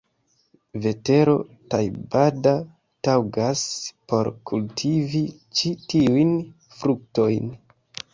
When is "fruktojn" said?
6.81-7.53